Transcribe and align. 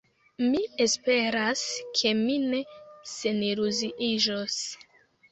Mi 0.51 0.59
esperas, 0.83 1.59
ke 1.99 2.13
mi 2.21 2.37
ne 2.45 2.61
seniluziiĝos. 3.11 4.57